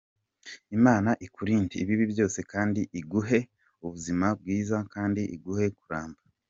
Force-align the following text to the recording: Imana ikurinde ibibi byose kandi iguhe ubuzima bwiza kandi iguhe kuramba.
Imana 0.77 1.09
ikurinde 1.25 1.73
ibibi 1.83 2.05
byose 2.13 2.39
kandi 2.51 2.81
iguhe 2.99 3.39
ubuzima 3.85 4.27
bwiza 4.39 4.77
kandi 4.93 5.21
iguhe 5.35 5.67
kuramba. 5.81 6.19